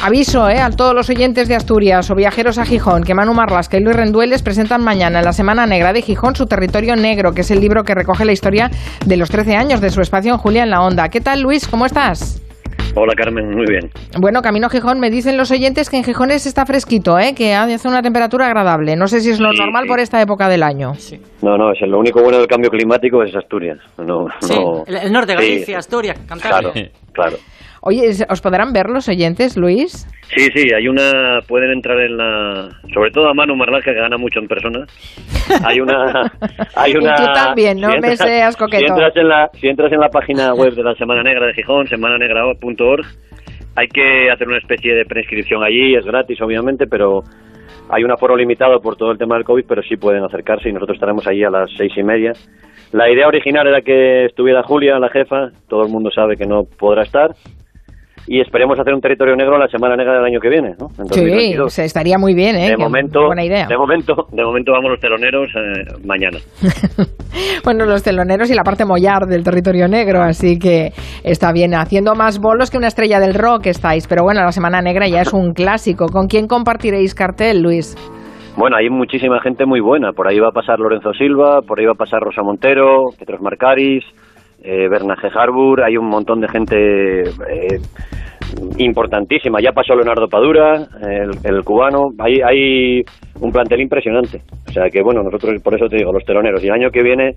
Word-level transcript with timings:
aviso 0.00 0.48
eh, 0.48 0.58
a 0.60 0.70
todos 0.70 0.94
los 0.94 1.08
oyentes 1.10 1.48
de 1.48 1.54
Asturias 1.54 2.10
o 2.10 2.14
viajeros 2.14 2.58
a 2.58 2.64
Gijón 2.64 3.02
que 3.02 3.14
Manu 3.14 3.34
Marlasca 3.34 3.78
y 3.78 3.80
Luis 3.82 3.96
Rendueles 3.96 4.42
presentan 4.42 4.84
mañana 4.84 5.20
en 5.20 5.24
la 5.24 5.32
Semana 5.32 5.66
Negra 5.66 5.92
de 5.92 6.02
Gijón 6.02 6.36
su 6.36 6.46
territorio 6.46 6.96
negro, 6.96 7.32
que 7.32 7.40
es 7.40 7.50
el 7.50 7.60
libro 7.60 7.82
que 7.82 7.94
recoge 7.94 8.24
la 8.24 8.32
historia 8.32 8.70
de 9.04 9.16
los 9.16 9.30
13 9.30 9.56
años 9.56 9.80
de 9.80 9.90
su 9.90 10.00
espacio 10.00 10.32
en 10.32 10.38
Julia 10.38 10.62
en 10.62 10.70
la 10.70 10.82
Onda. 10.82 11.08
¿Qué 11.08 11.20
tal, 11.20 11.40
Luis? 11.40 11.66
¿Cómo 11.66 11.86
estás? 11.86 12.40
Hola 12.96 13.14
Carmen, 13.16 13.50
muy 13.50 13.66
bien. 13.68 13.90
Bueno, 14.18 14.42
camino 14.42 14.66
a 14.66 14.70
Gijón, 14.70 14.98
me 14.98 15.10
dicen 15.10 15.36
los 15.36 15.50
oyentes 15.52 15.88
que 15.88 15.96
en 15.96 16.04
Gijón 16.04 16.30
está 16.32 16.66
fresquito, 16.66 17.18
¿eh? 17.18 17.34
que 17.36 17.54
hace 17.54 17.86
una 17.86 18.02
temperatura 18.02 18.46
agradable. 18.46 18.96
No 18.96 19.06
sé 19.06 19.20
si 19.20 19.30
es 19.30 19.40
lo 19.40 19.52
normal 19.52 19.84
por 19.86 20.00
esta 20.00 20.20
época 20.20 20.48
del 20.48 20.62
año. 20.62 20.92
No, 21.42 21.56
no, 21.56 21.72
es 21.72 21.80
lo 21.82 21.98
único 21.98 22.20
bueno 22.20 22.38
del 22.38 22.48
cambio 22.48 22.70
climático 22.70 23.22
es 23.22 23.34
Asturias. 23.34 23.78
No, 23.98 24.26
no... 24.48 24.84
El, 24.86 25.12
norte, 25.12 25.34
Galicia, 25.34 25.78
Asturias, 25.78 26.18
Cantabria. 26.28 26.72
Claro, 26.72 26.90
claro. 27.12 27.36
Oye, 27.82 28.10
¿os 28.28 28.40
podrán 28.42 28.72
ver 28.72 28.90
los 28.90 29.08
oyentes, 29.08 29.56
Luis? 29.56 30.06
Sí, 30.36 30.48
sí, 30.54 30.72
hay 30.72 30.86
una, 30.86 31.40
pueden 31.48 31.70
entrar 31.70 31.98
en 31.98 32.16
la, 32.16 32.68
sobre 32.92 33.10
todo 33.10 33.28
a 33.28 33.34
Manu 33.34 33.56
Marlaje 33.56 33.94
que 33.94 34.00
gana 34.00 34.18
mucho 34.18 34.38
en 34.38 34.48
persona. 34.48 34.84
Hay 35.64 35.80
una, 35.80 36.30
hay 36.76 36.94
una. 36.94 37.14
y 37.14 37.16
tú 37.16 37.32
también, 37.32 37.80
no 37.80 37.88
me 38.00 38.16
seas 38.16 38.56
coqueto. 38.56 38.84
Si 38.84 38.92
entras 38.92 39.16
en 39.16 39.28
la, 39.28 39.50
si 39.54 39.68
entras 39.68 39.92
en 39.92 40.00
la 40.00 40.08
página 40.08 40.52
web 40.52 40.74
de 40.74 40.82
la 40.82 40.94
Semana 40.94 41.22
Negra 41.22 41.46
de 41.46 41.54
Gijón, 41.54 41.86
semananegra.org, 41.86 43.06
hay 43.76 43.88
que 43.88 44.30
hacer 44.30 44.46
una 44.46 44.58
especie 44.58 44.94
de 44.94 45.06
prescripción 45.06 45.64
allí, 45.64 45.94
es 45.94 46.04
gratis 46.04 46.40
obviamente, 46.42 46.86
pero 46.86 47.22
hay 47.88 48.04
un 48.04 48.12
aforo 48.12 48.36
limitado 48.36 48.78
por 48.80 48.96
todo 48.96 49.10
el 49.12 49.18
tema 49.18 49.36
del 49.36 49.44
COVID, 49.44 49.64
pero 49.66 49.82
sí 49.82 49.96
pueden 49.96 50.22
acercarse 50.22 50.68
y 50.68 50.72
nosotros 50.72 50.96
estaremos 50.96 51.26
allí 51.26 51.44
a 51.44 51.50
las 51.50 51.70
seis 51.76 51.92
y 51.96 52.02
media. 52.02 52.32
La 52.92 53.10
idea 53.10 53.26
original 53.26 53.66
era 53.66 53.80
que 53.80 54.26
estuviera 54.26 54.62
Julia, 54.64 54.98
la 54.98 55.08
jefa, 55.08 55.50
todo 55.68 55.82
el 55.84 55.90
mundo 55.90 56.10
sabe 56.10 56.36
que 56.36 56.46
no 56.46 56.64
podrá 56.64 57.02
estar, 57.02 57.30
y 58.30 58.40
esperemos 58.40 58.78
hacer 58.78 58.94
un 58.94 59.00
territorio 59.00 59.34
negro 59.34 59.58
la 59.58 59.66
semana 59.66 59.96
negra 59.96 60.14
del 60.14 60.24
año 60.24 60.38
que 60.38 60.48
viene, 60.48 60.76
¿no? 60.78 60.86
sí, 61.10 61.52
se 61.66 61.84
estaría 61.84 62.16
muy 62.16 62.32
bien, 62.32 62.54
¿eh? 62.54 62.68
De 62.68 62.76
momento, 62.76 63.26
buena 63.26 63.44
idea. 63.44 63.66
De 63.66 63.76
momento, 63.76 64.28
de 64.30 64.44
momento 64.44 64.70
vamos 64.70 64.92
los 64.92 65.00
teloneros 65.00 65.48
eh, 65.56 66.06
mañana. 66.06 66.38
bueno, 67.64 67.86
los 67.86 68.04
teloneros 68.04 68.48
y 68.48 68.54
la 68.54 68.62
parte 68.62 68.84
mollar 68.84 69.26
del 69.26 69.42
territorio 69.42 69.88
negro, 69.88 70.22
así 70.22 70.60
que 70.60 70.90
está 71.24 71.50
bien, 71.50 71.74
haciendo 71.74 72.14
más 72.14 72.38
bolos 72.38 72.70
que 72.70 72.78
una 72.78 72.86
estrella 72.86 73.18
del 73.18 73.34
rock 73.34 73.66
estáis, 73.66 74.06
pero 74.06 74.22
bueno, 74.22 74.44
la 74.44 74.52
semana 74.52 74.80
negra 74.80 75.08
ya 75.08 75.22
es 75.22 75.32
un 75.32 75.52
clásico. 75.52 76.06
¿Con 76.06 76.28
quién 76.28 76.46
compartiréis 76.46 77.16
cartel, 77.16 77.60
Luis? 77.60 77.96
Bueno, 78.56 78.76
hay 78.76 78.90
muchísima 78.90 79.40
gente 79.40 79.66
muy 79.66 79.80
buena. 79.80 80.12
Por 80.12 80.28
ahí 80.28 80.38
va 80.38 80.50
a 80.50 80.52
pasar 80.52 80.78
Lorenzo 80.78 81.12
Silva, 81.14 81.62
por 81.66 81.80
ahí 81.80 81.86
va 81.86 81.94
a 81.94 81.98
pasar 81.98 82.20
Rosa 82.20 82.42
Montero, 82.44 83.06
Petros 83.18 83.40
Marcaris, 83.40 84.04
eh, 84.62 84.88
Bernaje 84.88 85.28
Harbour, 85.34 85.82
hay 85.82 85.96
un 85.96 86.06
montón 86.06 86.40
de 86.40 86.48
gente 86.48 87.22
eh, 87.22 87.80
importantísima. 88.78 89.60
Ya 89.60 89.72
pasó 89.72 89.94
Leonardo 89.94 90.28
Padura, 90.28 90.88
el, 91.00 91.64
cubano. 91.64 92.10
Hay, 92.18 92.40
hay 92.40 93.04
un 93.40 93.52
plantel 93.52 93.80
impresionante. 93.80 94.42
O 94.68 94.72
sea 94.72 94.88
que, 94.90 95.02
bueno, 95.02 95.22
nosotros, 95.22 95.60
por 95.62 95.74
eso 95.74 95.88
te 95.88 95.96
digo, 95.96 96.12
los 96.12 96.24
teloneros. 96.24 96.62
Y 96.62 96.66
el 96.66 96.74
año 96.74 96.90
que 96.90 97.02
viene, 97.02 97.36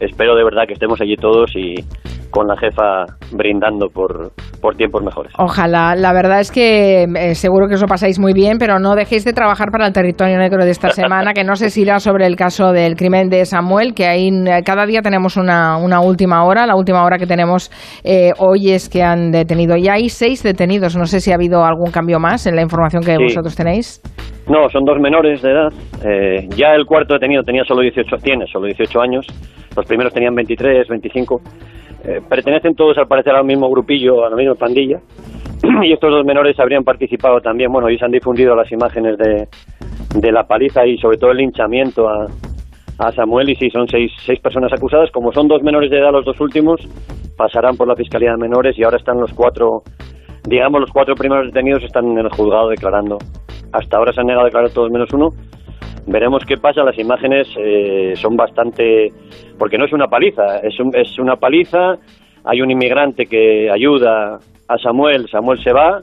espero 0.00 0.34
de 0.34 0.44
verdad 0.44 0.66
que 0.66 0.74
estemos 0.74 1.00
allí 1.00 1.16
todos 1.16 1.50
y 1.56 1.74
con 2.30 2.46
la 2.46 2.56
jefa 2.56 3.06
brindando 3.32 3.88
por, 3.88 4.32
por 4.60 4.76
tiempos 4.76 5.02
mejores. 5.02 5.32
Ojalá. 5.38 5.94
La 5.96 6.12
verdad 6.12 6.40
es 6.40 6.50
que 6.50 7.04
eh, 7.04 7.34
seguro 7.34 7.66
que 7.68 7.74
os 7.74 7.80
lo 7.80 7.86
pasáis 7.86 8.18
muy 8.18 8.32
bien, 8.32 8.58
pero 8.58 8.78
no 8.78 8.94
dejéis 8.94 9.24
de 9.24 9.32
trabajar 9.32 9.70
para 9.70 9.86
el 9.86 9.92
territorio 9.92 10.38
negro 10.38 10.64
de 10.64 10.70
esta 10.70 10.90
semana, 10.90 11.32
que 11.32 11.44
no 11.44 11.56
sé 11.56 11.70
si 11.70 11.82
irá 11.82 11.98
sobre 12.00 12.26
el 12.26 12.36
caso 12.36 12.72
del 12.72 12.96
crimen 12.96 13.28
de 13.28 13.44
Samuel, 13.44 13.94
que 13.94 14.06
ahí 14.06 14.30
cada 14.64 14.86
día 14.86 15.02
tenemos 15.02 15.36
una, 15.36 15.76
una 15.76 16.00
última 16.00 16.44
hora. 16.44 16.66
La 16.66 16.76
última 16.76 17.04
hora 17.04 17.18
que 17.18 17.26
tenemos 17.26 17.70
eh, 18.04 18.32
hoy 18.38 18.70
es 18.70 18.88
que 18.88 19.02
han 19.02 19.30
detenido. 19.30 19.76
Ya 19.76 19.94
hay 19.94 20.08
seis 20.08 20.42
detenidos. 20.42 20.96
No 20.96 21.06
sé 21.06 21.20
si 21.20 21.32
ha 21.32 21.34
habido 21.34 21.64
algún 21.64 21.90
cambio 21.90 22.18
más 22.18 22.46
en 22.46 22.56
la 22.56 22.62
información 22.62 23.02
que 23.02 23.16
vosotros 23.16 23.56
tenéis. 23.56 24.00
No, 24.48 24.68
son 24.70 24.84
dos 24.84 24.98
menores 25.00 25.42
de 25.42 25.50
edad. 25.50 25.68
Eh, 26.04 26.48
ya 26.56 26.74
el 26.74 26.84
cuarto 26.84 27.14
detenido 27.14 27.42
tenía 27.42 27.62
solo 27.64 27.82
18, 27.82 28.16
tiene 28.22 28.46
solo 28.46 28.66
18 28.66 29.00
años. 29.00 29.26
Los 29.76 29.86
primeros 29.86 30.12
tenían 30.12 30.34
23, 30.34 30.88
25. 30.88 31.40
Eh, 32.04 32.20
pertenecen 32.28 32.74
todos 32.74 32.96
al 32.98 33.06
parecer 33.06 33.34
al 33.34 33.44
mismo 33.44 33.70
grupillo, 33.70 34.24
a 34.24 34.30
la 34.30 34.36
misma 34.36 34.54
pandilla. 34.54 35.00
y 35.82 35.92
estos 35.92 36.10
dos 36.10 36.24
menores 36.24 36.58
habrían 36.58 36.84
participado 36.84 37.40
también. 37.40 37.72
Bueno, 37.72 37.90
y 37.90 37.98
se 37.98 38.04
han 38.04 38.10
difundido 38.10 38.54
las 38.54 38.70
imágenes 38.72 39.18
de, 39.18 39.48
de 40.14 40.32
la 40.32 40.44
paliza 40.44 40.86
y 40.86 40.96
sobre 40.98 41.18
todo 41.18 41.32
el 41.32 41.38
linchamiento 41.38 42.08
a, 42.08 42.26
a 42.98 43.12
Samuel. 43.12 43.50
Y 43.50 43.56
sí, 43.56 43.70
son 43.70 43.86
seis, 43.88 44.12
seis 44.24 44.40
personas 44.40 44.72
acusadas. 44.72 45.10
Como 45.10 45.32
son 45.32 45.48
dos 45.48 45.62
menores 45.62 45.90
de 45.90 45.98
edad 45.98 46.12
los 46.12 46.24
dos 46.24 46.40
últimos, 46.40 46.80
pasarán 47.36 47.76
por 47.76 47.88
la 47.88 47.96
Fiscalía 47.96 48.32
de 48.32 48.38
Menores 48.38 48.78
y 48.78 48.84
ahora 48.84 48.96
están 48.96 49.20
los 49.20 49.32
cuatro 49.32 49.82
digamos, 50.44 50.80
los 50.80 50.90
cuatro 50.90 51.14
primeros 51.14 51.46
detenidos 51.46 51.82
están 51.84 52.06
en 52.06 52.18
el 52.18 52.28
juzgado 52.30 52.68
declarando. 52.68 53.18
Hasta 53.72 53.96
ahora 53.96 54.12
se 54.12 54.20
han 54.20 54.26
negado 54.26 54.42
a 54.42 54.46
declarar 54.46 54.70
todos 54.70 54.90
menos 54.90 55.12
uno. 55.12 55.28
Veremos 56.06 56.44
qué 56.44 56.56
pasa. 56.56 56.82
Las 56.82 56.98
imágenes 56.98 57.48
eh, 57.58 58.14
son 58.16 58.36
bastante. 58.36 59.12
porque 59.58 59.78
no 59.78 59.84
es 59.84 59.92
una 59.92 60.06
paliza, 60.08 60.58
es, 60.58 60.74
es 60.94 61.18
una 61.18 61.36
paliza. 61.36 61.96
Hay 62.44 62.62
un 62.62 62.70
inmigrante 62.70 63.26
que 63.26 63.70
ayuda 63.70 64.38
a 64.66 64.78
Samuel, 64.78 65.28
Samuel 65.28 65.62
se 65.62 65.72
va, 65.72 66.02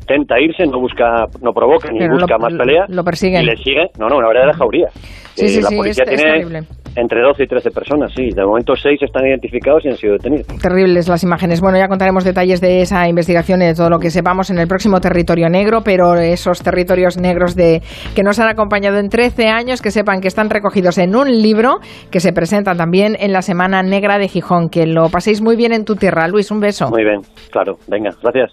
intenta 0.00 0.38
irse, 0.40 0.66
no 0.66 0.80
busca, 0.80 1.26
no 1.40 1.52
provoca 1.52 1.90
ni 1.90 2.06
busca 2.08 2.36
más 2.36 2.52
pelea. 2.54 2.84
Lo 2.88 3.04
persiguen. 3.04 3.42
Y 3.42 3.46
le 3.46 3.56
sigue. 3.56 3.90
No, 3.98 4.08
no, 4.08 4.18
una 4.18 4.28
verdadera 4.28 4.54
jauría. 4.54 4.88
Sí, 5.34 5.48
sí, 5.48 5.58
eh, 5.58 5.62
la 5.62 5.70
policía 5.70 6.04
tiene 6.04 6.64
entre 6.96 7.22
12 7.22 7.44
y 7.44 7.46
13 7.46 7.70
personas, 7.70 8.12
sí. 8.14 8.30
De 8.34 8.44
momento 8.44 8.74
6 8.74 9.02
están 9.02 9.26
identificados 9.26 9.84
y 9.84 9.88
han 9.88 9.96
sido 9.96 10.14
detenidos. 10.14 10.46
Terribles 10.60 11.08
las 11.08 11.22
imágenes. 11.22 11.60
Bueno, 11.60 11.78
ya 11.78 11.88
contaremos 11.88 12.24
detalles 12.24 12.60
de 12.60 12.80
esa 12.80 13.08
investigación 13.08 13.62
y 13.62 13.66
de 13.66 13.74
todo 13.74 13.90
lo 13.90 13.98
que 13.98 14.10
sepamos 14.10 14.50
en 14.50 14.58
el 14.58 14.66
próximo 14.66 15.00
territorio 15.00 15.48
negro, 15.48 15.82
pero 15.84 16.14
esos 16.14 16.62
territorios 16.62 17.18
negros 17.18 17.54
de 17.54 17.82
que 18.14 18.22
nos 18.22 18.38
han 18.38 18.48
acompañado 18.48 18.98
en 18.98 19.08
13 19.08 19.48
años, 19.48 19.82
que 19.82 19.90
sepan 19.90 20.20
que 20.20 20.28
están 20.28 20.50
recogidos 20.50 20.98
en 20.98 21.14
un 21.14 21.30
libro 21.30 21.78
que 22.10 22.20
se 22.20 22.32
presenta 22.32 22.74
también 22.74 23.16
en 23.20 23.32
la 23.32 23.42
Semana 23.42 23.82
Negra 23.82 24.18
de 24.18 24.28
Gijón. 24.28 24.68
Que 24.70 24.86
lo 24.86 25.08
paséis 25.10 25.42
muy 25.42 25.56
bien 25.56 25.72
en 25.72 25.84
tu 25.84 25.96
tierra. 25.96 26.26
Luis, 26.28 26.50
un 26.50 26.60
beso. 26.60 26.88
Muy 26.88 27.04
bien, 27.04 27.20
claro. 27.50 27.76
Venga, 27.88 28.10
gracias. 28.22 28.50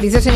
Dice 0.00 0.20
señor 0.20 0.32